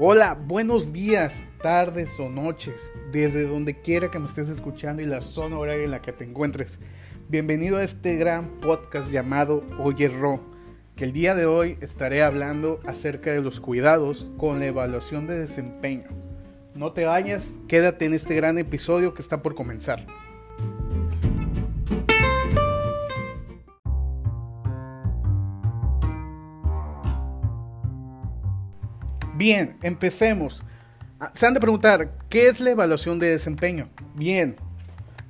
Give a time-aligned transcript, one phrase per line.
[0.00, 5.20] Hola, buenos días, tardes o noches, desde donde quiera que me estés escuchando y la
[5.20, 6.78] zona horaria en la que te encuentres.
[7.28, 10.40] Bienvenido a este gran podcast llamado Oye Ro,
[10.94, 15.36] que el día de hoy estaré hablando acerca de los cuidados con la evaluación de
[15.36, 16.06] desempeño.
[16.76, 20.06] No te vayas, quédate en este gran episodio que está por comenzar.
[29.38, 30.64] Bien, empecemos.
[31.20, 33.88] Ah, se han de preguntar, ¿qué es la evaluación de desempeño?
[34.16, 34.56] Bien,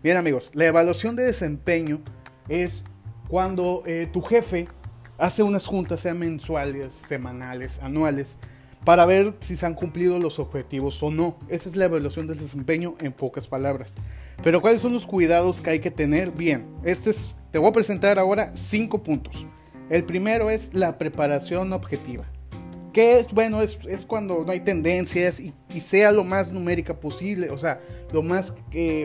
[0.02, 2.00] bien amigos, la evaluación de desempeño
[2.48, 2.84] es
[3.28, 4.66] cuando eh, tu jefe
[5.18, 8.38] hace unas juntas, sean mensuales, semanales, anuales,
[8.82, 11.38] para ver si se han cumplido los objetivos o no.
[11.48, 13.96] Esa es la evaluación del desempeño en pocas palabras.
[14.42, 16.30] Pero ¿cuáles son los cuidados que hay que tener?
[16.30, 19.46] Bien, este es, te voy a presentar ahora cinco puntos.
[19.90, 22.24] El primero es la preparación objetiva
[22.98, 27.80] es bueno, es, cuando no hay tendencias y, sea lo más numérica posible, o sea,
[28.12, 28.52] lo más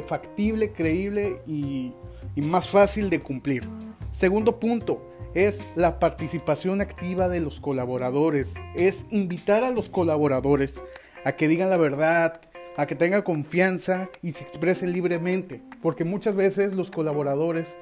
[0.07, 1.93] factible, creíble y,
[2.35, 3.67] y más fácil de cumplir.
[4.11, 10.83] Segundo punto es la participación activa de los colaboradores, es invitar a los colaboradores
[11.25, 12.41] a que digan la verdad,
[12.77, 17.75] a que tengan confianza y se expresen libremente, porque muchas veces los colaboradores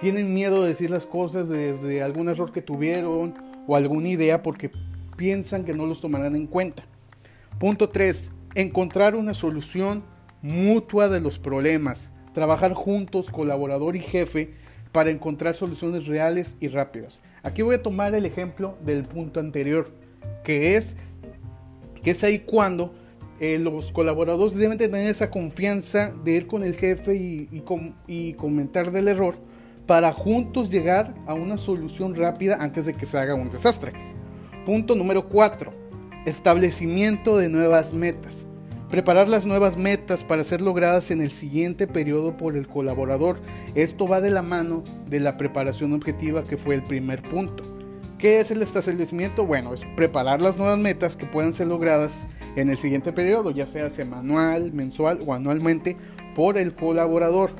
[0.00, 3.34] tienen miedo de decir las cosas desde algún error que tuvieron
[3.66, 4.70] o alguna idea porque
[5.18, 6.84] piensan que no los tomarán en cuenta.
[7.58, 8.30] Punto 3.
[8.54, 10.04] Encontrar una solución
[10.40, 12.08] mutua de los problemas.
[12.32, 14.54] Trabajar juntos, colaborador y jefe,
[14.92, 17.20] para encontrar soluciones reales y rápidas.
[17.42, 19.90] Aquí voy a tomar el ejemplo del punto anterior,
[20.44, 20.96] que es,
[22.02, 22.94] que es ahí cuando
[23.40, 27.62] eh, los colaboradores deben tener esa confianza de ir con el jefe y,
[28.06, 29.36] y comentar del error
[29.86, 33.92] para juntos llegar a una solución rápida antes de que se haga un desastre.
[34.68, 35.72] Punto número 4.
[36.26, 38.44] Establecimiento de nuevas metas.
[38.90, 43.38] Preparar las nuevas metas para ser logradas en el siguiente periodo por el colaborador.
[43.74, 47.64] Esto va de la mano de la preparación objetiva que fue el primer punto.
[48.18, 49.46] ¿Qué es el establecimiento?
[49.46, 53.66] Bueno, es preparar las nuevas metas que puedan ser logradas en el siguiente periodo, ya
[53.66, 55.96] sea semanal, mensual o anualmente,
[56.34, 57.52] por el colaborador.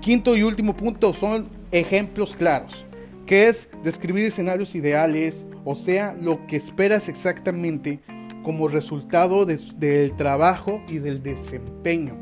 [0.00, 2.86] Quinto y último punto son ejemplos claros
[3.26, 8.00] que es describir escenarios ideales, o sea, lo que esperas exactamente
[8.42, 12.16] como resultado del trabajo y del desempeño.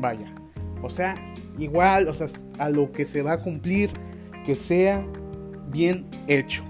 [0.00, 0.34] Vaya,
[0.82, 1.14] o sea,
[1.58, 2.28] igual, o sea,
[2.58, 3.90] a lo que se va a cumplir,
[4.44, 5.06] que sea
[5.70, 6.64] bien hecho.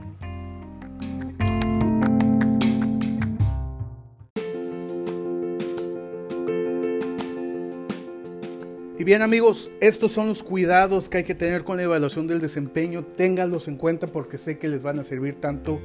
[8.98, 12.40] Y bien amigos, estos son los cuidados que hay que tener con la evaluación del
[12.40, 13.04] desempeño.
[13.04, 15.80] Ténganlos en cuenta porque sé que les van a servir tanto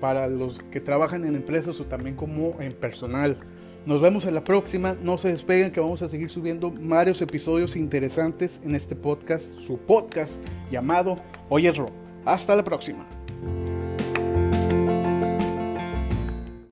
[0.00, 3.38] para los que trabajan en empresas o también como en personal.
[3.84, 4.96] Nos vemos en la próxima.
[5.02, 9.76] No se despeguen que vamos a seguir subiendo varios episodios interesantes en este podcast, su
[9.78, 11.18] podcast llamado
[11.50, 11.90] Oye Ro.
[12.24, 13.17] Hasta la próxima.